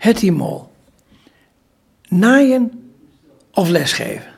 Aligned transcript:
Hetty 0.00 0.30
Mol. 0.30 0.72
Naaien 2.08 2.92
of 3.52 3.68
lesgeven? 3.68 4.32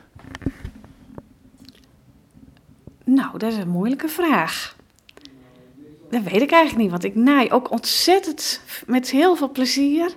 Nou, 3.03 3.37
dat 3.37 3.51
is 3.51 3.57
een 3.57 3.69
moeilijke 3.69 4.07
vraag. 4.07 4.75
Dat 6.09 6.23
weet 6.23 6.41
ik 6.41 6.51
eigenlijk 6.51 6.75
niet, 6.75 6.91
want 6.91 7.03
ik 7.03 7.15
naai 7.15 7.51
ook 7.51 7.71
ontzettend 7.71 8.61
met 8.85 9.11
heel 9.11 9.35
veel 9.35 9.51
plezier. 9.51 10.15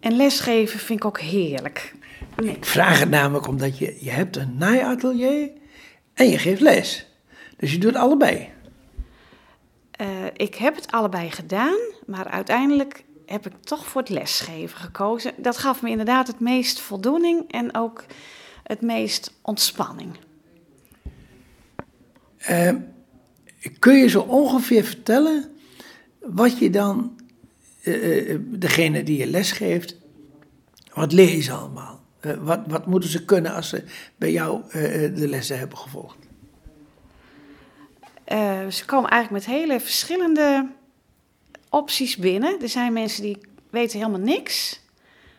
En 0.00 0.16
lesgeven 0.16 0.78
vind 0.78 0.98
ik 0.98 1.04
ook 1.04 1.20
heerlijk. 1.20 1.94
Nee. 2.36 2.56
Ik 2.56 2.64
vraag 2.64 3.00
het 3.00 3.10
namelijk 3.10 3.46
omdat 3.46 3.78
je, 3.78 3.96
je 4.00 4.10
hebt 4.10 4.36
een 4.36 4.56
naaiatelier 4.58 5.50
en 6.14 6.28
je 6.28 6.38
geeft 6.38 6.60
les. 6.60 7.06
Dus 7.56 7.72
je 7.72 7.78
doet 7.78 7.96
allebei. 7.96 8.48
Uh, 10.00 10.06
ik 10.36 10.54
heb 10.54 10.74
het 10.74 10.90
allebei 10.92 11.30
gedaan, 11.30 11.78
maar 12.06 12.26
uiteindelijk 12.26 13.04
heb 13.30 13.46
ik 13.46 13.52
toch 13.60 13.86
voor 13.86 14.00
het 14.00 14.10
lesgeven 14.10 14.78
gekozen. 14.78 15.32
Dat 15.36 15.56
gaf 15.56 15.82
me 15.82 15.90
inderdaad 15.90 16.26
het 16.26 16.40
meest 16.40 16.80
voldoening 16.80 17.52
en 17.52 17.74
ook 17.76 18.04
het 18.62 18.80
meest 18.80 19.32
ontspanning. 19.42 20.16
Uh, 22.50 22.74
kun 23.78 23.94
je 23.94 24.08
zo 24.08 24.20
ongeveer 24.20 24.84
vertellen 24.84 25.50
wat 26.18 26.58
je 26.58 26.70
dan, 26.70 27.20
uh, 27.82 28.38
degene 28.40 29.02
die 29.02 29.18
je 29.18 29.26
lesgeeft, 29.26 29.96
wat 30.94 31.12
leer 31.12 31.42
ze 31.42 31.52
allemaal? 31.52 31.98
wat, 32.40 32.60
wat 32.66 32.86
moeten 32.86 33.10
ze 33.10 33.24
kunnen 33.24 33.54
als 33.54 33.68
ze 33.68 33.84
bij 34.16 34.32
jou 34.32 34.62
de 35.14 35.28
lessen 35.28 35.58
hebben 35.58 35.78
gevolgd? 35.78 36.18
ze 38.68 38.84
komen 38.86 39.10
eigenlijk 39.10 39.46
met 39.46 39.56
hele 39.56 39.80
verschillende 39.80 40.68
opties 41.70 42.16
binnen. 42.16 42.60
Er 42.60 42.68
zijn 42.68 42.92
mensen 42.92 43.22
die 43.22 43.38
weten 43.70 43.98
helemaal 43.98 44.20
niks. 44.20 44.80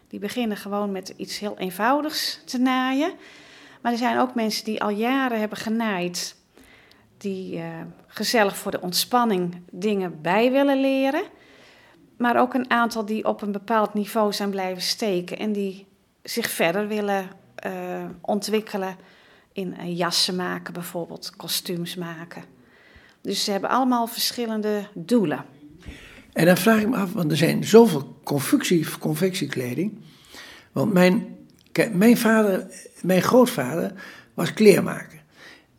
Die 0.08 0.20
beginnen 0.20 0.58
gewoon 0.58 0.92
met 0.92 1.14
iets 1.18 1.40
heel 1.40 1.58
eenvoudigs 1.58 2.40
te 2.46 2.58
naaien. 2.58 3.12
Maar 3.82 3.92
er 3.92 3.98
zijn 3.98 4.20
ook 4.20 4.36
mensen 4.36 4.66
die 4.66 4.82
al 4.82 4.90
jaren 4.90 5.40
hebben 5.40 5.58
genaaid, 5.58 6.36
die 7.18 7.56
uh, 7.58 7.64
gezellig 8.08 8.58
voor 8.58 8.72
de 8.72 8.82
ontspanning 8.82 9.62
dingen 9.72 10.22
bij 10.22 10.52
willen 10.52 10.80
leren. 10.80 11.24
Maar 12.18 12.40
ook 12.40 12.54
een 12.54 12.70
aantal 12.70 13.06
die 13.06 13.26
op 13.26 13.42
een 13.42 13.52
bepaald 13.52 13.94
niveau 13.94 14.34
zijn 14.34 14.50
blijven 14.50 14.82
steken 14.82 15.38
en 15.38 15.52
die 15.52 15.88
zich 16.24 16.50
verder 16.50 16.88
willen 16.88 17.30
uh, 17.66 18.06
ontwikkelen 18.22 18.96
in 19.54 19.96
jassen 19.96 20.36
maken, 20.36 20.74
bijvoorbeeld 20.74 21.36
kostuums 21.36 21.96
maken. 21.96 22.44
Dus 23.22 23.44
ze 23.44 23.52
hebben 23.52 23.70
allemaal 23.70 24.08
verschillende 24.08 24.88
doelen. 24.94 25.46
En 26.34 26.46
dan 26.46 26.58
vraag 26.58 26.82
ik 26.82 26.90
me 26.90 26.98
af, 26.98 27.14
want 27.14 27.32
er 27.32 27.38
zijn 27.38 27.64
zoveel 27.64 28.20
confectie, 28.24 28.98
confectiekleding. 29.00 30.00
Want 30.72 30.94
mijn, 30.94 31.38
mijn 31.94 32.18
vader, 32.18 32.68
mijn 33.02 33.22
grootvader 33.22 33.94
was 34.34 34.54
kleermaker. 34.54 35.22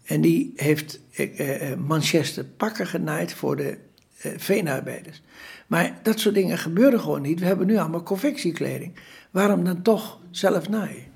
En 0.04 0.20
die 0.20 0.52
heeft 0.56 1.00
eh, 1.12 1.70
eh, 1.70 1.78
Manchester 1.78 2.44
pakken 2.44 2.86
genaaid 2.86 3.34
voor 3.34 3.56
de 3.56 3.78
eh, 4.18 4.32
veenarbeiders. 4.36 5.22
Maar 5.66 5.98
dat 6.02 6.20
soort 6.20 6.34
dingen 6.34 6.58
gebeuren 6.58 7.00
gewoon 7.00 7.22
niet. 7.22 7.40
We 7.40 7.46
hebben 7.46 7.66
nu 7.66 7.76
allemaal 7.76 8.02
confectiekleding. 8.02 8.94
Waarom 9.30 9.64
dan 9.64 9.82
toch 9.82 10.18
zelf 10.30 10.68
naaien? 10.68 11.10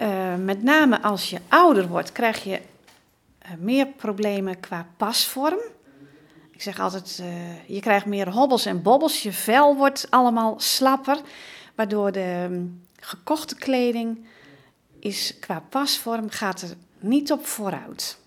Uh, 0.00 0.34
met 0.44 0.62
name 0.62 1.02
als 1.02 1.30
je 1.30 1.38
ouder 1.48 1.88
wordt, 1.88 2.12
krijg 2.12 2.44
je 2.44 2.60
meer 3.58 3.86
problemen 3.86 4.60
qua 4.60 4.86
pasvorm. 4.96 5.60
Ik 6.58 6.64
zeg 6.64 6.80
altijd, 6.80 7.18
uh, 7.22 7.68
je 7.68 7.80
krijgt 7.80 8.06
meer 8.06 8.30
hobbels 8.30 8.66
en 8.66 8.82
bobbels. 8.82 9.22
Je 9.22 9.32
vel 9.32 9.76
wordt 9.76 10.06
allemaal 10.10 10.60
slapper. 10.60 11.20
Waardoor 11.74 12.12
de 12.12 12.46
um, 12.50 12.86
gekochte 13.00 13.54
kleding 13.54 14.26
is 14.98 15.38
qua 15.40 15.62
pasvorm 15.68 16.30
gaat 16.30 16.62
er 16.62 16.76
niet 16.98 17.32
op 17.32 17.46
vooruit. 17.46 18.18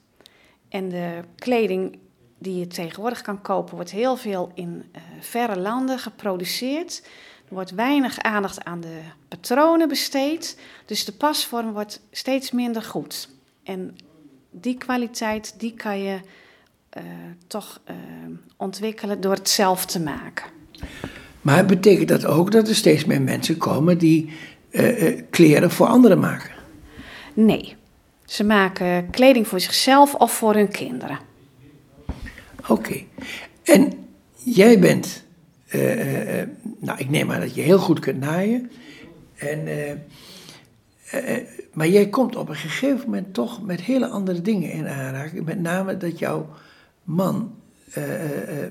En 0.70 0.90
de 0.90 1.22
kleding 1.36 2.00
die 2.38 2.60
je 2.60 2.68
tegenwoordig 2.68 3.22
kan 3.22 3.42
kopen, 3.42 3.76
wordt 3.76 3.92
heel 3.92 4.18
veel 4.18 4.52
in 4.54 4.92
uh, 4.96 5.02
verre 5.20 5.60
landen 5.60 6.00
geproduceerd. 6.00 7.02
Er 7.48 7.54
wordt 7.54 7.72
weinig 7.72 8.20
aandacht 8.20 8.64
aan 8.64 8.82
de 8.82 9.00
patronen 9.28 9.88
besteed. 9.88 10.60
Dus 10.86 11.06
de 11.06 11.14
pasvorm 11.14 11.72
wordt 11.72 12.02
steeds 12.12 12.52
minder 12.52 12.82
goed. 12.82 13.30
En 13.64 13.96
die 14.50 14.78
kwaliteit, 14.78 15.60
die 15.60 15.74
kan 15.74 16.00
je 16.00 16.20
uh, 16.98 17.04
toch 17.48 17.82
uh, 17.90 17.96
ontwikkelen 18.58 19.22
door 19.22 19.34
het 19.34 19.50
zelf 19.50 19.86
te 19.86 20.00
maken. 20.00 20.46
Maar 21.42 21.66
betekent 21.66 22.08
dat 22.08 22.26
ook 22.26 22.52
dat 22.52 22.68
er 22.68 22.76
steeds 22.76 23.06
meer 23.06 23.22
mensen 23.22 23.58
komen 23.58 23.98
die 23.98 24.30
uh, 24.72 25.22
kleren 25.30 25.72
voor 25.72 25.88
anderen 25.88 26.20
maken? 26.20 26.52
Nee, 27.34 27.76
ze 28.26 28.44
maken 28.44 29.10
kleding 29.10 29.48
voor 29.48 29.60
zichzelf 29.60 30.16
of 30.16 30.34
voor 30.34 30.54
hun 30.54 30.72
kinderen. 30.72 31.20
Oké, 32.62 32.72
okay. 32.72 33.08
en 33.64 33.94
jij 34.34 34.80
bent, 34.80 35.24
nou 36.80 36.98
ik 36.98 37.10
neem 37.10 37.32
aan 37.32 37.40
dat 37.40 37.56
je 37.56 37.62
heel 37.62 37.80
goed 37.80 38.00
kunt 38.00 38.20
naaien. 38.20 38.72
En, 39.36 39.68
maar 41.74 41.88
jij 41.88 42.10
komt 42.10 42.36
op 42.36 42.50
een 42.50 42.56
gegeven 42.56 43.00
moment 43.06 43.34
toch 43.34 43.62
met 43.62 43.82
hele 43.82 44.08
andere 44.08 44.42
dingen 44.42 44.72
in 44.72 44.88
aanraking. 44.88 45.46
Met 45.46 45.60
name 45.60 45.98
dat 45.98 46.20
jouw 46.20 46.50
man 47.04 47.56
uh, 47.98 48.60
uh, 48.62 48.66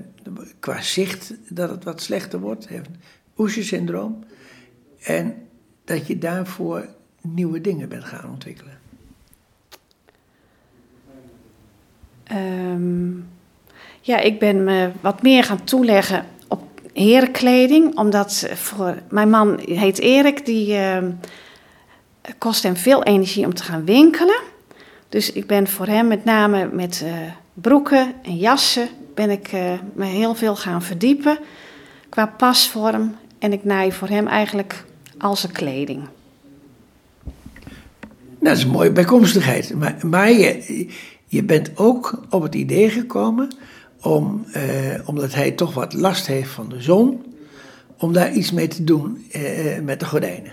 qua 0.58 0.80
zicht 0.80 1.34
dat 1.48 1.70
het 1.70 1.84
wat 1.84 2.02
slechter 2.02 2.40
wordt, 2.40 2.68
heeft 2.68 2.88
Oesje-syndroom. 3.38 4.24
En 5.00 5.34
dat 5.84 6.06
je 6.06 6.18
daarvoor 6.18 6.88
nieuwe 7.20 7.60
dingen 7.60 7.88
bent 7.88 8.04
gaan 8.04 8.30
ontwikkelen. 8.30 8.78
Um, 12.32 13.28
ja, 14.00 14.18
ik 14.18 14.38
ben 14.38 14.64
me 14.64 14.90
wat 15.00 15.22
meer 15.22 15.44
gaan 15.44 15.64
toeleggen 15.64 16.26
op 16.48 16.62
herenkleding. 16.92 17.96
Omdat 17.96 18.48
voor 18.54 19.02
mijn 19.10 19.30
man 19.30 19.58
heet 19.58 19.98
Erik, 19.98 20.46
die 20.46 20.72
uh, 20.72 20.98
kost 22.38 22.62
hem 22.62 22.76
veel 22.76 23.02
energie 23.02 23.44
om 23.44 23.54
te 23.54 23.62
gaan 23.62 23.84
winkelen. 23.84 24.40
Dus 25.08 25.32
ik 25.32 25.46
ben 25.46 25.68
voor 25.68 25.86
hem 25.86 26.06
met 26.06 26.24
name 26.24 26.68
met 26.72 27.04
broeken 27.60 28.14
en 28.22 28.36
jassen 28.36 28.88
ben 29.14 29.30
ik 29.30 29.52
uh, 29.52 29.72
me 29.92 30.04
heel 30.04 30.34
veel 30.34 30.56
gaan 30.56 30.82
verdiepen 30.82 31.38
qua 32.08 32.26
pasvorm. 32.26 33.16
En 33.38 33.52
ik 33.52 33.64
naai 33.64 33.92
voor 33.92 34.08
hem 34.08 34.26
eigenlijk 34.26 34.84
al 35.18 35.36
zijn 35.36 35.52
kleding. 35.52 36.08
Dat 38.40 38.56
is 38.56 38.62
een 38.62 38.70
mooie 38.70 38.92
bijkomstigheid. 38.92 39.74
Maar, 39.74 39.96
maar 40.06 40.30
je, 40.30 40.86
je 41.26 41.42
bent 41.42 41.70
ook 41.74 42.20
op 42.30 42.42
het 42.42 42.54
idee 42.54 42.90
gekomen 42.90 43.48
om, 44.00 44.44
eh, 44.52 44.62
omdat 45.04 45.34
hij 45.34 45.50
toch 45.50 45.74
wat 45.74 45.92
last 45.92 46.26
heeft 46.26 46.50
van 46.50 46.68
de 46.68 46.82
zon, 46.82 47.24
om 47.98 48.12
daar 48.12 48.32
iets 48.32 48.52
mee 48.52 48.68
te 48.68 48.84
doen 48.84 49.26
eh, 49.30 49.78
met 49.78 50.00
de 50.00 50.06
gordijnen. 50.06 50.52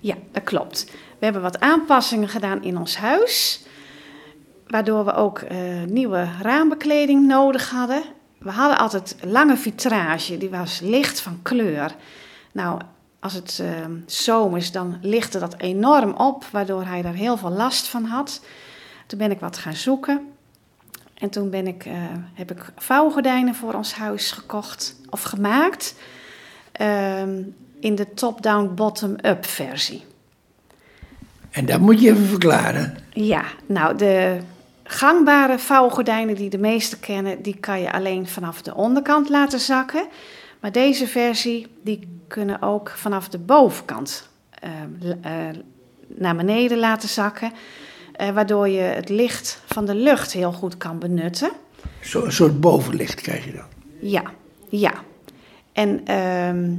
Ja, 0.00 0.14
dat 0.32 0.42
klopt. 0.44 0.84
We 1.18 1.24
hebben 1.24 1.42
wat 1.42 1.60
aanpassingen 1.60 2.28
gedaan 2.28 2.62
in 2.62 2.78
ons 2.78 2.96
huis 2.96 3.64
waardoor 4.70 5.04
we 5.04 5.12
ook 5.12 5.40
uh, 5.40 5.58
nieuwe 5.86 6.28
raambekleding 6.42 7.26
nodig 7.26 7.70
hadden. 7.70 8.02
We 8.38 8.50
hadden 8.50 8.78
altijd 8.78 9.16
lange 9.22 9.56
vitrage, 9.56 10.38
die 10.38 10.50
was 10.50 10.80
licht 10.80 11.20
van 11.20 11.38
kleur. 11.42 11.94
Nou, 12.52 12.80
als 13.20 13.32
het 13.32 13.58
uh, 13.62 13.68
zomers, 14.06 14.72
dan 14.72 14.98
lichtte 15.00 15.38
dat 15.38 15.54
enorm 15.58 16.12
op, 16.12 16.44
waardoor 16.44 16.84
hij 16.84 17.02
daar 17.02 17.14
heel 17.14 17.36
veel 17.36 17.50
last 17.50 17.88
van 17.88 18.04
had. 18.04 18.44
Toen 19.06 19.18
ben 19.18 19.30
ik 19.30 19.40
wat 19.40 19.58
gaan 19.58 19.74
zoeken. 19.74 20.20
En 21.14 21.30
toen 21.30 21.50
ben 21.50 21.66
ik, 21.66 21.84
uh, 21.84 21.92
heb 22.34 22.50
ik 22.50 22.72
vouwgordijnen 22.76 23.54
voor 23.54 23.74
ons 23.74 23.94
huis 23.94 24.30
gekocht 24.30 24.96
of 25.10 25.22
gemaakt. 25.22 25.94
Ehm, 26.72 27.42
in 27.80 27.94
de 27.94 28.14
top-down, 28.14 28.74
bottom-up 28.74 29.46
versie. 29.46 30.04
En 31.50 31.66
dat 31.66 31.80
moet 31.80 32.00
je 32.00 32.10
even 32.10 32.26
verklaren. 32.26 32.96
Ja, 33.12 33.44
nou, 33.66 33.96
de 33.96 34.40
gangbare 34.90 35.58
vouwgordijnen 35.58 36.34
die 36.34 36.50
de 36.50 36.58
meesten 36.58 37.00
kennen, 37.00 37.42
die 37.42 37.56
kan 37.56 37.80
je 37.80 37.92
alleen 37.92 38.28
vanaf 38.28 38.62
de 38.62 38.74
onderkant 38.74 39.28
laten 39.28 39.60
zakken. 39.60 40.06
Maar 40.60 40.72
deze 40.72 41.06
versie, 41.06 41.66
die 41.82 42.20
kunnen 42.28 42.62
ook 42.62 42.92
vanaf 42.96 43.28
de 43.28 43.38
bovenkant 43.38 44.28
uh, 44.64 44.70
uh, 45.24 45.48
naar 46.06 46.36
beneden 46.36 46.78
laten 46.78 47.08
zakken. 47.08 47.52
Uh, 48.20 48.30
waardoor 48.30 48.68
je 48.68 48.80
het 48.80 49.08
licht 49.08 49.62
van 49.66 49.86
de 49.86 49.94
lucht 49.94 50.32
heel 50.32 50.52
goed 50.52 50.76
kan 50.76 50.98
benutten. 50.98 51.50
Zo, 52.00 52.24
een 52.24 52.32
soort 52.32 52.60
bovenlicht 52.60 53.20
krijg 53.20 53.44
je 53.44 53.52
dan? 53.52 53.66
Ja, 54.00 54.22
ja. 54.68 54.92
En 55.72 56.00
ehm, 56.04 56.74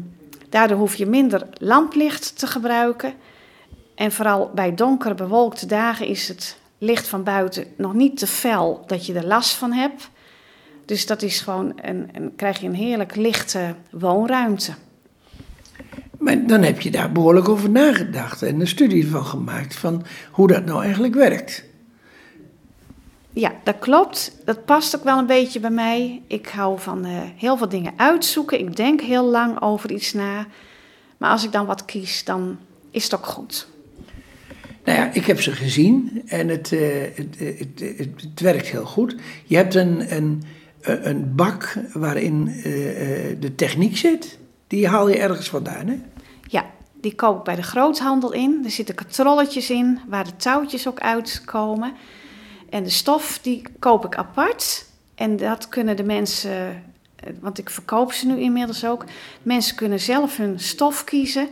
daardoor 0.50 0.78
hoef 0.78 0.96
je 0.96 1.06
minder 1.06 1.48
lamplicht 1.58 2.40
te 2.40 2.48
gebruiken. 2.48 3.14
En 3.96 4.12
vooral 4.12 4.52
bij 4.56 4.76
donkere 4.76 5.16
bewolkte 5.16 5.66
dagen 5.66 6.08
is 6.08 6.28
het 6.28 6.60
licht 6.82 7.08
van 7.08 7.24
buiten 7.24 7.66
nog 7.78 7.94
niet 7.94 8.18
te 8.18 8.28
fel 8.28 8.84
dat 8.88 9.06
je 9.06 9.14
er 9.14 9.26
last 9.26 9.54
van 9.54 9.72
hebt. 9.72 10.10
Dus 10.86 11.06
dat 11.06 11.22
is 11.22 11.40
gewoon 11.40 11.74
een, 11.82 12.10
een 12.12 12.36
krijg 12.36 12.60
je 12.60 12.68
een 12.68 12.74
heerlijk 12.74 13.16
lichte 13.16 13.76
woonruimte. 13.92 14.74
Maar 16.18 16.48
dan 16.48 16.64
heb 16.64 16.82
je 16.82 16.92
daar 16.92 17.12
behoorlijk 17.12 17.50
over 17.50 17.70
nagedacht 17.70 18.42
en 18.42 18.60
een 18.60 18.68
studie 18.68 19.08
van 19.08 19.26
gemaakt 19.26 19.76
van 19.76 20.06
hoe 20.32 20.48
dat 20.48 20.66
nou 20.66 20.84
eigenlijk 20.84 21.14
werkt. 21.14 21.64
Ja, 23.34 23.52
dat 23.64 23.80
klopt. 23.80 24.36
Dat 24.46 24.66
past 24.66 24.96
ook 24.96 25.04
wel 25.04 25.18
een 25.18 25.26
beetje 25.26 25.60
bij 25.60 25.70
mij. 25.70 26.22
Ik 26.28 26.48
hou 26.48 26.80
van 26.80 27.06
uh, 27.06 27.12
heel 27.36 27.58
veel 27.58 27.70
dingen 27.70 27.94
uitzoeken. 27.96 28.60
Ik 28.60 28.76
denk 28.76 29.02
heel 29.02 29.26
lang 29.26 29.62
over 29.62 29.92
iets 29.92 30.14
na. 30.14 30.48
Maar 31.18 31.32
als 31.32 31.44
ik 31.44 31.52
dan 31.52 31.66
wat 31.66 31.86
kies, 31.86 32.24
dan 32.24 32.58
is 32.92 33.04
het 33.04 33.16
ook 33.16 33.26
goed. 33.26 33.68
Nou 34.92 35.04
ja, 35.04 35.14
ik 35.14 35.26
heb 35.26 35.42
ze 35.42 35.52
gezien 35.52 36.22
en 36.26 36.48
het, 36.48 36.72
uh, 36.72 36.82
het, 37.16 37.40
het, 37.40 37.82
het, 38.22 38.40
werkt 38.40 38.68
heel 38.68 38.86
goed. 38.86 39.16
Je 39.46 39.56
hebt 39.56 39.76
een, 39.76 40.16
een, 40.16 40.44
een 40.82 41.36
bak 41.36 41.78
waarin 41.94 42.46
de 43.40 43.56
techniek 43.56 43.98
zit. 43.98 44.38
Die 44.68 44.88
haal 44.88 45.10
je 45.10 45.18
ergens 45.18 45.50
vandaan, 45.50 45.88
hè? 45.88 46.00
Ja, 46.48 46.66
die 47.02 47.16
koop 47.16 47.38
ik 47.38 47.44
bij 47.44 47.56
de 47.56 47.64
groothandel 47.64 48.34
in. 48.34 48.62
Er 48.64 48.72
zitten 48.72 48.96
katrolletjes 48.96 49.70
in 49.70 50.00
waar 50.08 50.24
de 50.24 50.36
touwtjes 50.36 50.88
ook 50.88 51.00
uitkomen. 51.00 51.94
En 52.70 52.84
de 52.84 52.90
stof 52.90 53.40
die 53.42 53.62
koop 53.80 54.06
ik 54.06 54.16
apart. 54.16 54.86
En 55.16 55.38
dat 55.38 55.70
kunnen 55.70 55.96
de 55.96 56.04
mensen, 56.04 56.84
want 57.40 57.58
ik 57.58 57.70
verkoop 57.70 58.12
ze 58.14 58.28
nu 58.28 58.40
inmiddels 58.40 58.86
ook. 58.86 59.06
Mensen 59.44 59.76
kunnen 59.76 60.00
zelf 60.00 60.38
hun 60.38 60.60
stof 60.60 61.04
kiezen. 61.04 61.48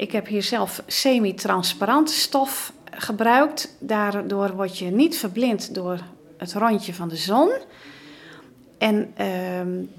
Ik 0.00 0.12
heb 0.12 0.26
hier 0.26 0.42
zelf 0.42 0.82
semi-transparante 0.86 2.12
stof 2.12 2.72
gebruikt. 2.90 3.76
Daardoor 3.78 4.54
word 4.56 4.78
je 4.78 4.90
niet 4.90 5.18
verblind 5.18 5.74
door 5.74 6.00
het 6.36 6.52
rondje 6.52 6.94
van 6.94 7.08
de 7.08 7.16
zon. 7.16 7.50
En 8.78 9.14
uh, 9.20 9.26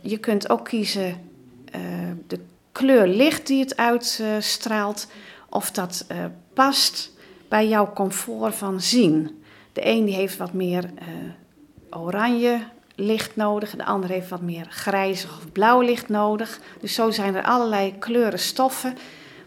je 0.01 0.17
kunt 0.17 0.49
ook 0.49 0.65
kiezen 0.65 1.31
uh, 1.75 1.81
de 2.27 2.39
kleur 2.71 3.07
licht 3.07 3.47
die 3.47 3.59
het 3.59 3.77
uitstraalt. 3.77 5.07
of 5.49 5.71
dat 5.71 6.05
uh, 6.11 6.17
past 6.53 7.11
bij 7.47 7.67
jouw 7.67 7.93
comfort 7.93 8.55
van 8.55 8.81
zien. 8.81 9.43
De 9.73 9.87
een 9.87 10.05
die 10.05 10.15
heeft 10.15 10.37
wat 10.37 10.53
meer 10.53 10.83
uh, 10.83 11.99
oranje 12.01 12.59
licht 12.95 13.35
nodig. 13.35 13.75
De 13.75 13.85
ander 13.85 14.09
heeft 14.09 14.29
wat 14.29 14.41
meer 14.41 14.65
grijzig 14.69 15.37
of 15.37 15.51
blauw 15.51 15.81
licht 15.81 16.09
nodig. 16.09 16.59
Dus 16.79 16.93
zo 16.93 17.11
zijn 17.11 17.35
er 17.35 17.43
allerlei 17.43 17.97
kleuren 17.99 18.39
stoffen 18.39 18.97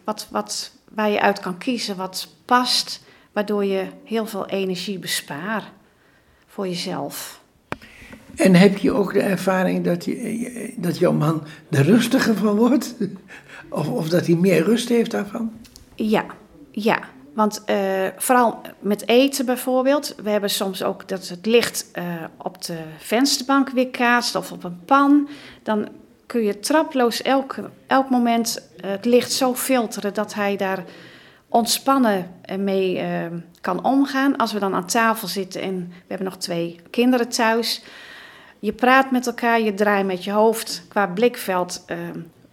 wat, 0.05 0.29
wat, 0.31 0.73
waar 0.95 1.11
je 1.11 1.21
uit 1.21 1.41
kan 1.41 1.59
kiezen 1.59 1.97
wat 1.97 2.29
past, 2.45 3.03
waardoor 3.33 3.65
je 3.65 3.87
heel 4.05 4.27
veel 4.27 4.47
energie 4.47 4.99
bespaart 4.99 5.65
voor 6.47 6.69
jezelf. 6.69 7.43
En 8.37 8.55
heb 8.55 8.77
je 8.77 8.93
ook 8.93 9.13
de 9.13 9.21
ervaring 9.21 9.85
dat, 9.85 10.05
je, 10.05 10.75
dat 10.77 10.99
jouw 10.99 11.13
man 11.13 11.43
er 11.71 11.85
rustiger 11.85 12.37
van 12.37 12.57
wordt? 12.57 12.95
Of, 13.69 13.89
of 13.89 14.09
dat 14.09 14.27
hij 14.27 14.35
meer 14.35 14.65
rust 14.65 14.89
heeft 14.89 15.11
daarvan? 15.11 15.53
Ja, 15.95 16.25
ja. 16.71 16.99
Want 17.35 17.63
uh, 17.67 18.07
vooral 18.17 18.61
met 18.81 19.09
eten 19.09 19.47
bijvoorbeeld. 19.47 20.15
We 20.23 20.31
hebben 20.31 20.51
soms 20.51 20.83
ook 20.83 21.09
dat 21.09 21.29
het 21.29 21.47
licht 21.47 21.91
uh, 21.99 22.05
op 22.37 22.65
de 22.65 22.79
vensterbank 22.99 23.71
weer 23.71 23.89
kaatst 23.89 24.35
of 24.35 24.53
op 24.53 24.65
een 24.65 24.85
pan. 24.85 25.29
Dan 25.63 25.89
kun 26.35 26.45
je 26.45 26.61
traploos 26.61 27.23
elk, 27.23 27.57
elk 27.87 28.11
moment 28.11 28.71
eh, 28.77 28.91
het 28.91 29.05
licht 29.05 29.33
zo 29.33 29.55
filteren 29.55 30.15
dat 30.15 30.35
hij 30.35 30.57
daar 30.57 30.85
ontspannen 31.49 32.31
mee 32.59 32.97
uh, 32.97 33.27
kan 33.61 33.85
omgaan. 33.85 34.37
Als 34.37 34.53
we 34.53 34.59
dan 34.59 34.75
aan 34.75 34.87
tafel 34.87 35.29
zitten 35.29 35.63
en 35.63 35.89
we 35.89 36.05
hebben 36.09 36.27
nog 36.27 36.37
twee 36.37 36.81
kinderen 36.91 37.29
thuis. 37.29 37.83
Je 38.59 38.73
praat 38.73 39.11
met 39.11 39.27
elkaar, 39.27 39.61
je 39.61 39.75
draait 39.75 40.07
met 40.07 40.25
je 40.25 40.31
hoofd. 40.31 40.83
Qua 40.89 41.07
blikveld 41.07 41.85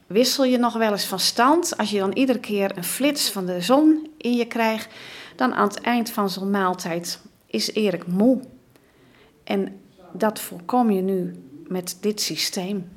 wissel 0.07 0.43
je 0.43 0.57
nog 0.57 0.73
wel 0.73 0.91
eens 0.91 1.05
van 1.05 1.19
stand. 1.19 1.77
Als 1.77 1.91
je 1.91 1.99
dan 1.99 2.11
iedere 2.13 2.39
keer 2.39 2.77
een 2.77 2.83
flits 2.83 3.31
van 3.31 3.45
de 3.45 3.61
zon 3.61 4.09
in 4.17 4.33
je 4.33 4.45
krijgt, 4.45 4.93
dan 5.35 5.53
aan 5.53 5.67
het 5.67 5.81
eind 5.81 6.09
van 6.09 6.29
zo'n 6.29 6.49
maaltijd 6.49 7.21
is 7.47 7.73
Erik 7.73 8.07
moe. 8.07 8.39
En 9.43 9.79
dat 10.13 10.39
voorkom 10.39 10.91
je 10.91 11.01
nu 11.01 11.35
met 11.67 11.97
dit 12.01 12.21
systeem. 12.21 12.89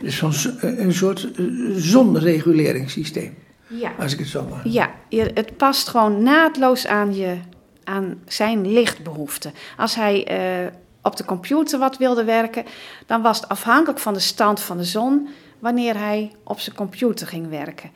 Dus 0.00 0.16
zo'n 0.16 0.32
een 0.60 0.92
soort 0.92 1.30
eh, 1.32 1.44
zonreguleringssysteem. 1.74 3.34
Ja. 3.66 3.92
Als 3.98 4.12
ik 4.12 4.18
het 4.18 4.28
zo 4.28 4.44
mag. 4.50 4.60
Ja, 4.64 4.90
het 5.10 5.56
past 5.56 5.88
gewoon 5.88 6.22
naadloos 6.22 6.86
aan, 6.86 7.14
je, 7.14 7.36
aan 7.84 8.20
zijn 8.26 8.72
lichtbehoeften. 8.72 9.52
Als 9.76 9.94
hij 9.94 10.40
uh, 10.62 10.66
op 11.02 11.16
de 11.16 11.24
computer 11.24 11.78
wat 11.78 11.96
wilde 11.96 12.24
werken, 12.24 12.64
dan 13.06 13.22
was 13.22 13.40
het 13.40 13.48
afhankelijk 13.48 13.98
van 13.98 14.14
de 14.14 14.20
stand 14.20 14.60
van 14.60 14.76
de 14.76 14.84
zon 14.84 15.28
wanneer 15.58 15.98
hij 15.98 16.32
op 16.44 16.60
zijn 16.60 16.76
computer 16.76 17.26
ging 17.26 17.48
werken. 17.48 17.90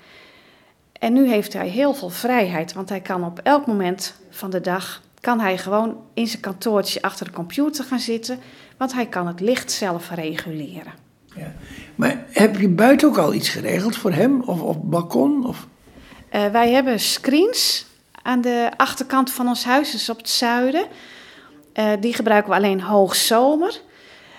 En 0.93 1.12
nu 1.12 1.28
heeft 1.28 1.52
hij 1.52 1.69
heel 1.69 1.94
veel 1.94 2.10
vrijheid, 2.10 2.72
want 2.72 2.88
hij 2.88 3.00
kan 3.00 3.25
op 3.25 3.38
elk 3.38 3.66
moment 3.66 4.14
van 4.31 4.50
de 4.50 4.60
dag 4.60 5.02
kan 5.20 5.40
hij 5.40 5.58
gewoon 5.58 5.96
in 6.14 6.26
zijn 6.26 6.43
kantoortje 6.43 7.02
achter 7.02 7.26
de 7.26 7.32
computer 7.32 7.84
gaan 7.84 7.98
zitten, 7.98 8.38
want 8.76 8.93
hij 8.93 9.06
kan 9.06 9.26
het 9.26 9.40
licht 9.40 9.72
zelf 9.72 10.10
reguleren. 10.10 11.01
Ja. 11.37 11.52
Maar 11.94 12.25
heb 12.31 12.56
je 12.56 12.69
buiten 12.69 13.08
ook 13.08 13.19
al 13.19 13.34
iets 13.34 13.49
geregeld 13.49 13.96
voor 13.96 14.12
hem? 14.12 14.40
Of 14.40 14.61
op 14.61 14.90
balkon? 14.90 15.46
Of? 15.46 15.67
Uh, 16.32 16.46
wij 16.46 16.73
hebben 16.73 17.00
screens 17.00 17.87
aan 18.23 18.40
de 18.40 18.70
achterkant 18.76 19.31
van 19.31 19.49
ons 19.49 19.64
huis, 19.64 19.90
dus 19.90 20.11
op 20.11 20.17
het 20.17 20.29
zuiden. 20.29 20.87
Uh, 21.75 21.90
die 22.00 22.14
gebruiken 22.14 22.50
we 22.50 22.56
alleen 22.56 22.81
hoogzomer. 22.81 23.81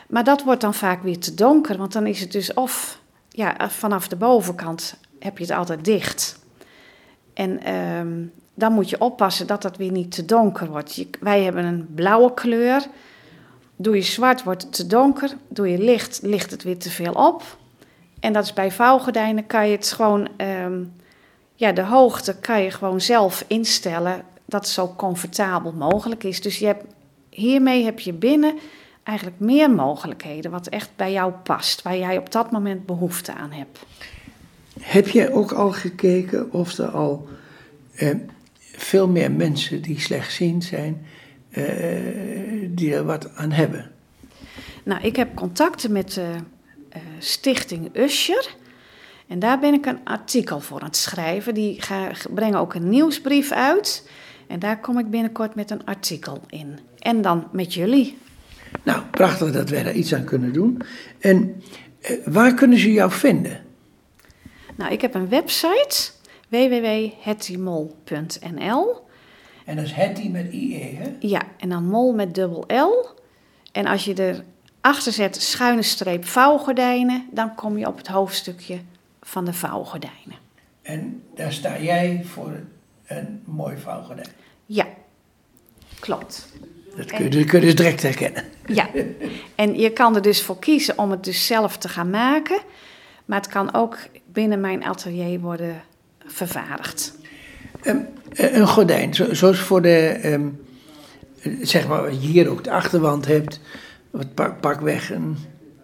Maar 0.07 0.23
dat 0.23 0.43
wordt 0.43 0.61
dan 0.61 0.73
vaak 0.73 1.03
weer 1.03 1.19
te 1.19 1.33
donker, 1.33 1.77
want 1.77 1.93
dan 1.93 2.07
is 2.07 2.19
het 2.19 2.31
dus 2.31 2.53
of 2.53 2.99
ja, 3.29 3.69
vanaf 3.69 4.07
de 4.07 4.15
bovenkant 4.15 4.95
heb 5.19 5.37
je 5.37 5.43
het 5.43 5.53
altijd 5.53 5.85
dicht. 5.85 6.39
En 7.33 7.59
uh, 7.67 8.27
dan 8.53 8.73
moet 8.73 8.89
je 8.89 9.01
oppassen 9.01 9.47
dat 9.47 9.61
dat 9.61 9.77
weer 9.77 9.91
niet 9.91 10.11
te 10.11 10.25
donker 10.25 10.69
wordt. 10.69 11.05
Wij 11.19 11.43
hebben 11.43 11.65
een 11.65 11.87
blauwe 11.95 12.33
kleur. 12.33 12.85
Doe 13.75 13.95
je 13.95 14.01
zwart, 14.01 14.43
wordt 14.43 14.61
het 14.61 14.73
te 14.73 14.87
donker. 14.87 15.35
Doe 15.47 15.69
je 15.69 15.77
licht, 15.77 16.19
ligt 16.21 16.51
het 16.51 16.63
weer 16.63 16.77
te 16.77 16.89
veel 16.89 17.13
op. 17.13 17.57
En 18.19 18.33
dat 18.33 18.43
is 18.43 18.53
bij 18.53 18.71
vouwgordijnen, 18.71 19.45
kan 19.45 19.67
je 19.67 19.75
het 19.75 19.91
gewoon, 19.91 20.29
um, 20.37 20.93
ja, 21.55 21.71
de 21.71 21.83
hoogte 21.83 22.35
kan 22.35 22.61
je 22.61 22.71
gewoon 22.71 23.01
zelf 23.01 23.45
instellen 23.47 24.23
dat 24.45 24.61
het 24.61 24.69
zo 24.69 24.93
comfortabel 24.97 25.71
mogelijk 25.71 26.23
is. 26.23 26.41
Dus 26.41 26.59
je 26.59 26.65
hebt, 26.65 26.85
hiermee 27.29 27.83
heb 27.83 27.99
je 27.99 28.13
binnen 28.13 28.55
eigenlijk 29.03 29.39
meer 29.39 29.71
mogelijkheden 29.71 30.51
wat 30.51 30.67
echt 30.67 30.89
bij 30.95 31.11
jou 31.11 31.31
past, 31.31 31.81
waar 31.81 31.97
jij 31.97 32.17
op 32.17 32.31
dat 32.31 32.51
moment 32.51 32.85
behoefte 32.85 33.33
aan 33.33 33.51
hebt. 33.51 33.79
Heb 34.79 35.07
je 35.07 35.33
ook 35.33 35.51
al 35.51 35.71
gekeken 35.71 36.51
of 36.51 36.77
er 36.77 36.89
al 36.89 37.27
eh, 37.95 38.15
veel 38.61 39.07
meer 39.07 39.31
mensen 39.31 39.81
die 39.81 39.99
slechtziend 39.99 40.63
zijn, 40.63 41.05
uh, 41.57 41.65
die 42.69 42.93
er 42.93 43.03
wat 43.03 43.35
aan 43.35 43.51
hebben? 43.51 43.91
Nou, 44.83 45.01
ik 45.01 45.15
heb 45.15 45.35
contacten 45.35 45.91
met 45.91 46.15
uh, 46.15 46.25
Stichting 47.19 47.97
Usher. 47.97 48.55
En 49.27 49.39
daar 49.39 49.59
ben 49.59 49.73
ik 49.73 49.85
een 49.85 49.99
artikel 50.03 50.59
voor 50.59 50.79
aan 50.79 50.85
het 50.85 50.97
schrijven. 50.97 51.53
Die 51.53 51.81
ga, 51.81 52.11
brengen 52.33 52.59
ook 52.59 52.73
een 52.73 52.89
nieuwsbrief 52.89 53.51
uit. 53.51 54.09
En 54.47 54.59
daar 54.59 54.79
kom 54.79 54.99
ik 54.99 55.09
binnenkort 55.09 55.55
met 55.55 55.71
een 55.71 55.85
artikel 55.85 56.41
in. 56.49 56.79
En 56.99 57.21
dan 57.21 57.47
met 57.51 57.73
jullie. 57.73 58.17
Nou, 58.83 59.01
prachtig 59.11 59.51
dat 59.51 59.69
wij 59.69 59.83
daar 59.83 59.93
iets 59.93 60.13
aan 60.13 60.23
kunnen 60.23 60.53
doen. 60.53 60.81
En 61.19 61.61
waar 62.25 62.53
kunnen 62.53 62.77
ze 62.77 62.91
jou 62.91 63.11
vinden? 63.11 63.61
Nou, 64.75 64.91
ik 64.91 65.01
heb 65.01 65.13
een 65.13 65.29
website 65.29 66.11
www.hettimol.nl. 66.49 69.01
En 69.65 69.75
dat 69.75 69.85
is 69.85 69.91
Hetty 69.91 70.29
met 70.29 70.51
IE, 70.51 70.95
hè? 70.95 71.15
Ja, 71.19 71.41
en 71.57 71.69
dan 71.69 71.85
mol 71.85 72.13
met 72.13 72.35
dubbel 72.35 72.65
L. 72.67 73.07
En 73.71 73.85
als 73.85 74.05
je 74.05 74.13
er 74.13 74.43
achter 74.81 75.11
zet 75.11 75.41
schuine 75.41 75.83
streep 75.83 76.25
vouwgordijnen, 76.25 77.27
dan 77.31 77.55
kom 77.55 77.77
je 77.77 77.87
op 77.87 77.97
het 77.97 78.07
hoofdstukje 78.07 78.79
van 79.21 79.45
de 79.45 79.53
vouwgordijnen. 79.53 80.37
En 80.81 81.23
daar 81.35 81.53
sta 81.53 81.79
jij 81.79 82.21
voor 82.23 82.59
een 83.05 83.41
mooi 83.45 83.77
vouwgordijn? 83.77 84.27
Ja, 84.65 84.87
klopt. 85.99 86.47
Dat 86.95 87.05
kun 87.05 87.29
je, 87.29 87.37
en, 87.37 87.45
kun 87.45 87.59
je 87.59 87.65
dus 87.65 87.75
direct 87.75 88.01
herkennen. 88.01 88.43
Ja, 88.65 88.89
en 89.55 89.79
je 89.79 89.91
kan 89.91 90.15
er 90.15 90.21
dus 90.21 90.41
voor 90.41 90.59
kiezen 90.59 90.97
om 90.97 91.11
het 91.11 91.23
dus 91.23 91.45
zelf 91.45 91.77
te 91.77 91.89
gaan 91.89 92.09
maken. 92.09 92.61
Maar 93.25 93.37
het 93.37 93.49
kan 93.49 93.73
ook 93.73 93.97
binnen 94.25 94.59
mijn 94.59 94.83
atelier 94.83 95.39
worden 95.39 95.83
vervaardigd. 96.25 97.17
Um, 97.85 98.07
een 98.33 98.67
gordijn, 98.67 99.13
zoals 99.13 99.59
voor 99.59 99.81
de, 99.81 100.19
um, 100.23 100.65
zeg 101.61 101.87
maar, 101.87 102.01
wat 102.01 102.21
je 102.21 102.27
hier 102.27 102.49
ook 102.49 102.63
de 102.63 102.71
achterwand 102.71 103.25
hebt, 103.25 103.59
wat 104.11 104.33
pak, 104.33 104.59
pakweg 104.59 105.11
een, 105.11 105.37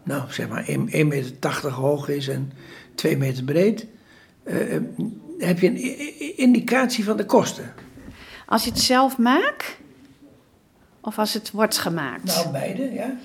nou 0.04 0.24
zeg 0.30 0.48
maar 0.48 0.66
1,80 0.68 0.76
meter 0.90 1.72
hoog 1.72 2.10
is 2.10 2.28
en 2.28 2.52
2 2.96 3.18
meter 3.18 3.44
breed. 3.44 3.86
Uh, 4.44 4.78
heb 5.38 5.60
je 5.60 5.68
een 5.68 6.38
indicatie 6.38 7.04
van 7.04 7.18
de 7.18 7.26
kosten? 7.26 7.74
Als 8.46 8.64
je 8.64 8.70
het 8.70 8.80
zelf 8.80 9.18
maakt, 9.18 9.78
of 11.02 11.18
als 11.18 11.34
het 11.34 11.52
wordt 11.52 11.78
gemaakt? 11.78 12.24
Nou, 12.24 12.50
beide, 12.50 12.94
ja. 12.94 13.18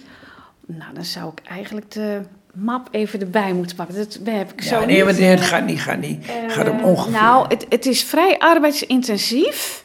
Nou, 0.67 0.95
dan 0.95 1.05
zou 1.05 1.33
ik 1.37 1.47
eigenlijk 1.49 1.91
de 1.91 2.23
map 2.55 2.89
even 2.91 3.21
erbij 3.21 3.53
moeten 3.53 3.77
pakken. 3.77 3.95
Dat 3.97 4.19
heb 4.25 4.53
ik 4.53 4.63
zo 4.63 4.81
Ja, 4.81 4.87
nee, 4.87 4.97
niet. 4.97 5.05
maar 5.05 5.15
nee, 5.15 5.29
het 5.29 5.41
gaat 5.41 5.65
niet, 5.67 5.81
gaat 5.81 5.99
niet. 6.01 6.27
Het 6.27 6.53
gaat 6.53 6.69
om 6.69 6.79
Eh, 6.79 6.87
ongeveer. 6.87 7.13
Nou, 7.13 7.47
het, 7.49 7.67
het 7.69 7.87
is 7.87 8.05
vrij 8.05 8.39
arbeidsintensief. 8.39 9.85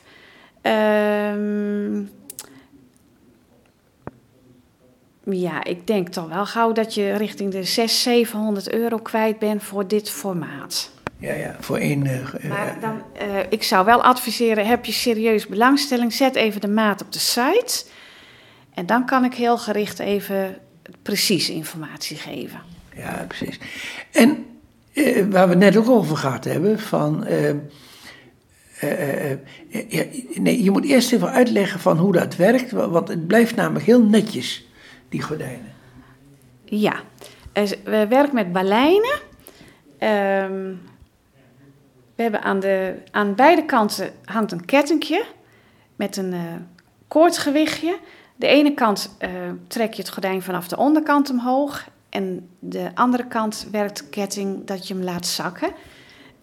Ehm, 0.62 2.02
ja, 5.24 5.64
ik 5.64 5.88
denk 5.88 6.08
toch 6.10 6.28
wel 6.30 6.46
gauw 6.46 6.72
dat 6.72 6.94
je 6.94 7.14
richting 7.14 7.52
de 7.52 7.64
600, 7.64 7.92
700 8.26 8.72
euro 8.72 8.98
kwijt 8.98 9.40
bent 9.40 9.64
voor 9.64 9.88
dit 9.88 10.10
formaat. 10.10 10.92
Ja, 11.18 11.34
ja, 11.34 11.56
voor 11.60 11.78
één... 11.78 12.06
eh, 12.06 12.50
Maar 12.50 12.78
dan, 12.82 13.02
eh, 13.14 13.28
ik 13.50 13.64
zou 13.64 13.86
wel 13.86 14.04
adviseren, 14.04 14.66
heb 14.68 14.86
je 14.86 14.92
serieus 14.92 15.48
belangstelling, 15.48 16.14
zet 16.14 16.36
even 16.36 16.62
de 16.62 16.68
maat 16.68 17.02
op 17.02 17.12
de 17.12 17.20
site. 17.20 17.86
En 18.74 18.86
dan 18.86 19.06
kan 19.06 19.26
ik 19.26 19.34
heel 19.34 19.58
gericht 19.58 20.00
even 20.00 20.58
precies 21.10 21.50
informatie 21.50 22.18
geven. 22.18 22.62
Ja, 22.96 23.26
precies. 23.28 23.60
En 24.12 24.46
eh, 24.94 25.26
waar 25.30 25.46
we 25.48 25.50
het 25.54 25.58
net 25.64 25.78
ook 25.78 25.90
over 25.90 26.18
gehad 26.18 26.44
hebben, 26.44 26.80
van... 26.80 27.26
eh, 27.26 27.50
eh, 28.80 29.38
ja, 29.88 30.04
nee, 30.34 30.64
je 30.64 30.72
moet 30.72 30.86
eerst 30.86 31.12
even 31.14 31.30
uitleggen 31.32 31.80
van 31.80 31.98
hoe 31.98 32.14
dat 32.14 32.36
werkt, 32.36 32.72
wa- 32.72 32.90
want 32.90 33.08
het 33.08 33.28
blijft 33.28 33.56
namelijk 33.56 33.86
heel 33.86 34.04
netjes, 34.04 34.68
die 35.10 35.22
gordijnen. 35.22 35.74
Ja, 36.66 37.02
we 37.84 38.06
werken 38.10 38.36
met 38.36 38.52
baleinen. 38.52 39.20
Ehm, 39.98 40.74
we 42.16 42.22
hebben 42.22 42.42
aan, 42.44 42.60
de, 42.60 42.96
aan 43.12 43.36
beide 43.36 43.66
kanten 43.66 44.12
hangt 44.26 44.52
een 44.52 44.66
kettingje 44.66 45.26
met 45.96 46.18
een 46.18 46.34
koordgewichtje. 47.08 47.98
De 48.40 48.48
ene 48.48 48.74
kant 48.74 49.16
eh, 49.18 49.30
trek 49.68 49.94
je 49.94 50.02
het 50.02 50.12
gordijn 50.12 50.42
vanaf 50.42 50.68
de 50.68 50.78
onderkant 50.78 51.30
omhoog. 51.30 51.88
En 52.10 52.50
de 52.60 52.92
andere 52.94 53.28
kant 53.28 53.68
werkt 53.72 53.98
de 53.98 54.06
ketting 54.06 54.66
dat 54.66 54.88
je 54.88 54.94
hem 54.94 55.04
laat 55.04 55.26
zakken. 55.26 55.70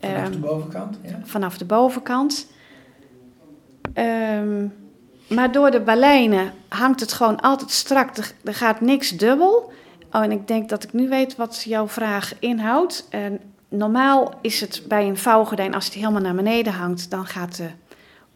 Vanaf 0.00 0.22
Ehm, 0.22 0.30
de 0.30 0.38
bovenkant, 0.38 0.98
ja. 1.02 1.20
vanaf 1.24 1.58
de 1.58 1.64
bovenkant. 1.64 2.46
Ehm, 3.92 4.66
maar 5.28 5.52
door 5.52 5.70
de 5.70 5.80
baleinen 5.80 6.52
hangt 6.68 7.00
het 7.00 7.12
gewoon 7.12 7.40
altijd 7.40 7.70
strak. 7.70 8.16
Er, 8.16 8.32
er 8.44 8.54
gaat 8.54 8.80
niks 8.80 9.10
dubbel. 9.10 9.72
Oh, 10.12 10.22
en 10.22 10.32
ik 10.32 10.48
denk 10.48 10.68
dat 10.68 10.82
ik 10.82 10.92
nu 10.92 11.08
weet 11.08 11.36
wat 11.36 11.62
jouw 11.62 11.88
vraag 11.88 12.32
inhoudt. 12.38 13.06
En 13.10 13.40
normaal 13.68 14.34
is 14.40 14.60
het 14.60 14.82
bij 14.88 15.06
een 15.06 15.18
vouwgordijn, 15.18 15.74
als 15.74 15.84
het 15.84 15.94
helemaal 15.94 16.20
naar 16.20 16.34
beneden 16.34 16.72
hangt, 16.72 17.10
dan 17.10 17.26
gaat 17.26 17.56
de 17.56 17.68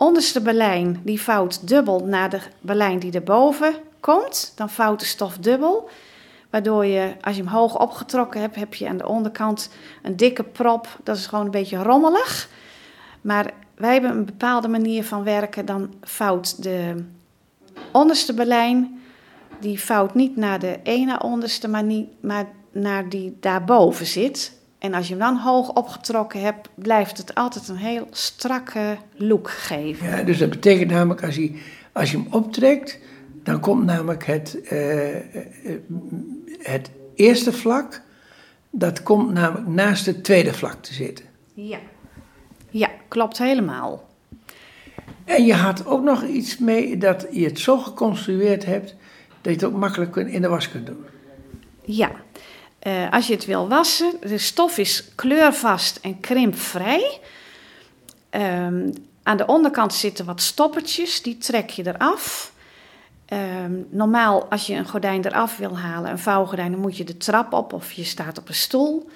onderste 0.00 0.40
balijn, 0.40 1.00
die 1.04 1.20
vouwt 1.20 1.68
dubbel 1.68 2.04
naar 2.04 2.30
de 2.30 2.40
balijn 2.60 2.98
die 2.98 3.12
erboven 3.12 3.74
komt. 4.00 4.52
Dan 4.54 4.70
vouwt 4.70 5.00
de 5.00 5.06
stof 5.06 5.36
dubbel. 5.38 5.88
Waardoor 6.50 6.86
je, 6.86 7.14
als 7.20 7.36
je 7.36 7.42
hem 7.42 7.52
hoog 7.52 7.78
opgetrokken 7.78 8.40
hebt, 8.40 8.56
heb 8.56 8.74
je 8.74 8.88
aan 8.88 8.96
de 8.96 9.08
onderkant 9.08 9.70
een 10.02 10.16
dikke 10.16 10.42
prop. 10.42 10.98
Dat 11.02 11.16
is 11.16 11.26
gewoon 11.26 11.44
een 11.44 11.50
beetje 11.50 11.82
rommelig. 11.82 12.48
Maar 13.20 13.50
wij 13.74 13.92
hebben 13.92 14.10
een 14.10 14.24
bepaalde 14.24 14.68
manier 14.68 15.04
van 15.04 15.24
werken. 15.24 15.66
Dan 15.66 15.94
vouwt 16.02 16.62
de 16.62 17.04
onderste 17.92 18.34
balijn, 18.34 19.00
die 19.60 19.80
vouwt 19.80 20.14
niet 20.14 20.36
naar 20.36 20.58
de 20.58 20.78
ene 20.82 21.22
onderste, 21.22 21.68
maar, 21.68 21.84
niet, 21.84 22.08
maar 22.22 22.46
naar 22.72 23.08
die 23.08 23.36
daarboven 23.40 24.06
zit. 24.06 24.59
En 24.80 24.94
als 24.94 25.08
je 25.08 25.14
hem 25.14 25.22
dan 25.22 25.36
hoog 25.36 25.72
opgetrokken 25.72 26.40
hebt, 26.40 26.68
blijft 26.74 27.18
het 27.18 27.34
altijd 27.34 27.68
een 27.68 27.76
heel 27.76 28.06
strakke 28.10 28.96
look 29.16 29.50
geven. 29.50 30.06
ja. 30.06 30.22
Dus 30.22 30.38
dat 30.38 30.50
betekent 30.50 30.90
namelijk, 30.90 31.24
als 31.24 31.34
je, 31.34 31.60
als 31.92 32.10
je 32.10 32.16
hem 32.16 32.26
optrekt, 32.30 32.98
dan 33.42 33.60
komt 33.60 33.84
namelijk 33.84 34.26
het, 34.26 34.60
eh, 34.62 35.16
eh, 35.16 35.22
het 36.58 36.90
eerste 37.14 37.52
vlak, 37.52 38.02
dat 38.70 39.02
komt 39.02 39.32
namelijk 39.32 39.68
naast 39.68 40.06
het 40.06 40.24
tweede 40.24 40.52
vlak 40.52 40.82
te 40.82 40.94
zitten. 40.94 41.24
Ja. 41.54 41.78
Ja, 42.70 42.90
klopt 43.08 43.38
helemaal. 43.38 44.08
En 45.24 45.44
je 45.44 45.54
had 45.54 45.86
ook 45.86 46.02
nog 46.02 46.24
iets 46.24 46.58
mee 46.58 46.96
dat 46.96 47.26
je 47.30 47.44
het 47.44 47.58
zo 47.58 47.78
geconstrueerd 47.78 48.64
hebt 48.64 48.96
dat 49.28 49.52
je 49.52 49.58
het 49.60 49.64
ook 49.64 49.80
makkelijk 49.80 50.16
in 50.16 50.42
de 50.42 50.48
was 50.48 50.70
kunt 50.70 50.86
doen. 50.86 51.04
Ja, 51.84 52.10
Eh, 52.80 53.10
als 53.10 53.26
je 53.26 53.34
het 53.34 53.44
wil 53.46 53.68
wassen, 53.68 54.12
de 54.20 54.38
stof 54.38 54.78
is 54.78 55.04
kleurvast 55.14 55.98
en 56.02 56.20
krimpvrij. 56.20 57.18
Ehm, 58.30 58.90
aan 59.22 59.36
de 59.36 59.46
onderkant 59.46 59.94
zitten 59.94 60.24
wat 60.24 60.40
stoppertjes, 60.40 61.22
die 61.22 61.38
trek 61.38 61.70
je 61.70 61.86
eraf. 61.86 62.52
Ehm, 63.26 63.72
normaal, 63.90 64.44
als 64.50 64.66
je 64.66 64.74
een 64.74 64.88
gordijn 64.88 65.24
eraf 65.26 65.56
wil 65.56 65.78
halen, 65.78 66.10
een 66.10 66.18
vouwgordijn, 66.18 66.70
dan 66.72 66.80
moet 66.80 66.96
je 66.96 67.04
de 67.04 67.16
trap 67.16 67.52
op 67.52 67.72
of 67.72 67.92
je 67.92 68.04
staat 68.04 68.38
op 68.38 68.48
een 68.48 68.54
stoel. 68.54 69.08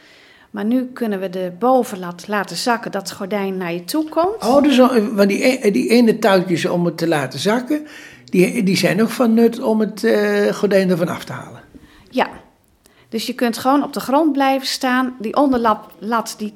Maar 0.50 0.64
nu 0.64 0.84
kunnen 0.86 1.20
we 1.20 1.30
de 1.30 1.52
bovenlat 1.58 2.28
laten 2.28 2.56
zakken, 2.56 2.90
dat 2.90 3.08
het 3.08 3.16
gordijn 3.16 3.56
naar 3.56 3.72
je 3.72 3.84
toe 3.84 4.08
komt. 4.08 4.44
Oh, 4.44 4.62
dus, 4.62 4.80
al- 4.80 5.00
want 5.00 5.28
die, 5.28 5.66
e- 5.66 5.70
die 5.70 5.88
ene 5.88 6.18
touwtjes 6.18 6.64
om 6.66 6.84
het 6.84 6.96
te 6.98 7.08
laten 7.08 7.38
zakken, 7.38 7.86
die, 8.24 8.62
die 8.62 8.76
zijn 8.76 9.02
ook 9.02 9.10
van 9.10 9.34
nut 9.34 9.60
om 9.60 9.80
het 9.80 10.04
eh, 10.04 10.52
gordijn 10.52 10.90
ervan 10.90 11.08
af 11.08 11.24
te 11.24 11.32
halen. 11.32 11.62
Ja, 12.10 12.28
dus 13.14 13.26
je 13.26 13.34
kunt 13.34 13.58
gewoon 13.58 13.82
op 13.82 13.92
de 13.92 14.00
grond 14.00 14.32
blijven 14.32 14.66
staan. 14.66 15.16
Die 15.18 15.36
onderlap 15.36 15.92
lat 15.98 16.34
die 16.38 16.52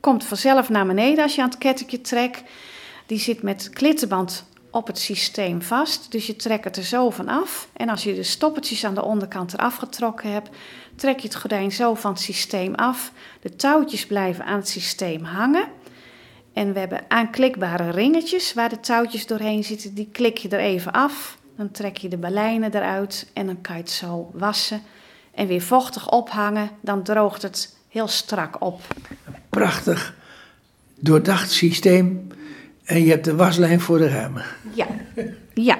komt 0.00 0.24
vanzelf 0.24 0.68
naar 0.68 0.86
beneden 0.86 1.22
als 1.22 1.34
je 1.34 1.42
aan 1.42 1.48
het 1.48 1.58
kettingje 1.58 2.00
trekt. 2.00 2.42
Die 3.06 3.18
zit 3.18 3.42
met 3.42 3.70
klittenband 3.70 4.44
op 4.70 4.86
het 4.86 4.98
systeem 4.98 5.62
vast. 5.62 6.12
Dus 6.12 6.26
je 6.26 6.36
trekt 6.36 6.64
het 6.64 6.76
er 6.76 6.82
zo 6.82 7.10
van 7.10 7.28
af. 7.28 7.68
En 7.72 7.88
als 7.88 8.04
je 8.04 8.14
de 8.14 8.22
stoppertjes 8.22 8.84
aan 8.84 8.94
de 8.94 9.04
onderkant 9.04 9.52
eraf 9.52 9.76
getrokken 9.76 10.32
hebt, 10.32 10.48
trek 10.96 11.18
je 11.18 11.28
het 11.28 11.36
gordijn 11.36 11.72
zo 11.72 11.94
van 11.94 12.12
het 12.12 12.20
systeem 12.20 12.74
af. 12.74 13.12
De 13.40 13.56
touwtjes 13.56 14.06
blijven 14.06 14.44
aan 14.44 14.58
het 14.58 14.68
systeem 14.68 15.22
hangen. 15.22 15.68
En 16.52 16.72
we 16.72 16.78
hebben 16.78 17.04
aanklikbare 17.08 17.90
ringetjes 17.90 18.54
waar 18.54 18.68
de 18.68 18.80
touwtjes 18.80 19.26
doorheen 19.26 19.64
zitten. 19.64 19.94
Die 19.94 20.08
klik 20.12 20.38
je 20.38 20.48
er 20.48 20.58
even 20.58 20.92
af. 20.92 21.38
Dan 21.56 21.70
trek 21.70 21.96
je 21.96 22.08
de 22.08 22.18
baleinen 22.18 22.74
eruit 22.74 23.30
en 23.32 23.46
dan 23.46 23.60
kan 23.60 23.76
je 23.76 23.82
het 23.82 23.90
zo 23.90 24.30
wassen 24.32 24.82
en 25.34 25.46
weer 25.46 25.62
vochtig 25.62 26.10
ophangen. 26.10 26.70
Dan 26.80 27.02
droogt 27.02 27.42
het 27.42 27.76
heel 27.88 28.08
strak 28.08 28.64
op. 28.64 28.80
Prachtig, 29.48 30.14
doordacht 30.94 31.50
systeem. 31.50 32.28
En 32.84 33.04
je 33.04 33.10
hebt 33.10 33.24
de 33.24 33.36
waslijn 33.36 33.80
voor 33.80 33.98
de 33.98 34.08
ramen. 34.08 34.44
Ja, 34.74 34.86
ja. 35.54 35.78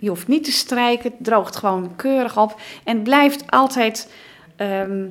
Je 0.00 0.08
hoeft 0.08 0.28
niet 0.28 0.44
te 0.44 0.52
strijken, 0.52 1.10
het 1.10 1.24
droogt 1.24 1.56
gewoon 1.56 1.96
keurig 1.96 2.38
op. 2.38 2.60
En 2.84 3.02
blijft 3.02 3.50
altijd 3.50 4.12
ehm, 4.56 5.06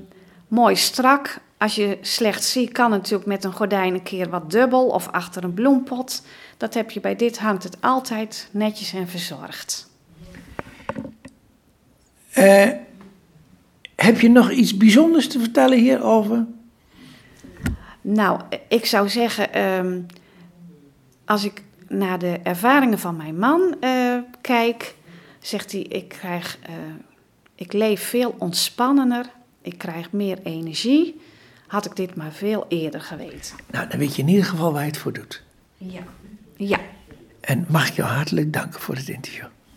mooi 0.47 0.75
strak. 0.75 1.39
Als 1.57 1.75
je 1.75 1.97
slecht 2.01 2.43
ziet, 2.43 2.71
kan 2.71 2.91
het 2.91 3.01
natuurlijk 3.01 3.29
met 3.29 3.43
een 3.43 3.53
gordijn 3.53 3.93
een 3.93 4.03
keer 4.03 4.29
wat 4.29 4.51
dubbel 4.51 4.87
of 4.87 5.07
achter 5.11 5.43
een 5.43 5.53
bloempot. 5.53 6.21
Dat 6.57 6.73
heb 6.73 6.91
je 6.91 6.99
bij 6.99 7.15
dit, 7.15 7.37
hangt 7.37 7.63
het 7.63 7.77
altijd 7.79 8.49
netjes 8.51 8.93
en 8.93 9.07
verzorgd. 9.07 9.89
Eh, 12.31 12.69
heb 14.05 14.19
je 14.19 14.29
nog 14.29 14.51
iets 14.51 14.77
bijzonders 14.77 15.27
te 15.27 15.39
vertellen 15.39 15.77
hierover? 15.77 16.45
Nou, 18.01 18.41
ik 18.67 18.85
zou 18.85 19.09
zeggen, 19.09 19.53
ehm, 19.53 19.99
als 21.25 21.45
ik 21.45 21.63
naar 21.87 22.19
de 22.19 22.39
ervaringen 22.43 22.99
van 22.99 23.15
mijn 23.15 23.39
man 23.39 23.75
eh, 23.79 24.17
kijk, 24.41 24.95
zegt 25.39 25.71
hij: 25.71 25.81
ik, 25.81 26.07
krijg, 26.07 26.57
eh, 26.61 26.73
ik 27.55 27.73
leef 27.73 28.01
veel 28.01 28.35
ontspannender, 28.37 29.25
ik 29.61 29.77
krijg 29.77 30.11
meer 30.11 30.39
energie. 30.43 31.21
Had 31.67 31.85
ik 31.85 31.95
dit 31.95 32.15
maar 32.15 32.31
veel 32.31 32.65
eerder 32.67 33.01
geweten. 33.01 33.55
Nou, 33.71 33.89
dan 33.89 33.99
weet 33.99 34.15
je 34.15 34.21
in 34.21 34.27
ieder 34.27 34.45
geval 34.45 34.71
waar 34.73 34.81
je 34.81 34.87
het 34.87 34.97
voor 34.97 35.13
doet. 35.13 35.43
Ja. 35.77 36.01
Ja. 36.55 36.79
En 37.41 37.65
mag 37.69 37.87
ik 37.87 37.93
jou 37.93 38.09
hartelijk 38.09 38.53
danken 38.53 38.81
voor 38.81 38.95
het 38.95 39.09
interview. 39.09 39.45